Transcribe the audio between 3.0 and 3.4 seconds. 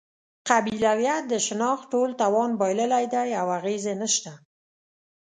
دی